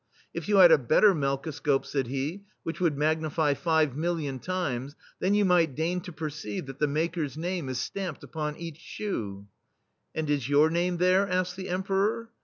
"If 0.33 0.49
you 0.49 0.57
had 0.57 0.71
a 0.71 0.79
better 0.79 1.13
melkoscope," 1.13 1.85
said 1.85 2.07
he, 2.07 2.41
"which 2.63 2.79
would 2.79 2.97
magnify 2.97 3.53
five 3.53 3.95
million 3.95 4.39
times, 4.39 4.95
then 5.19 5.35
you 5.35 5.45
might 5.45 5.75
deign 5.75 6.01
to 6.01 6.11
perceive 6.11 6.65
that 6.65 6.79
the 6.79 6.87
maker*s 6.87 7.37
name 7.37 7.69
is 7.69 7.77
stamped 7.77 8.23
upon 8.23 8.57
each 8.57 8.79
shoe/* 8.79 9.45
"And 10.15 10.27
is 10.27 10.49
your 10.49 10.71
name 10.71 10.97
there?" 10.97 11.29
asked 11.29 11.55
the 11.55 11.69
Emperor. 11.69 12.31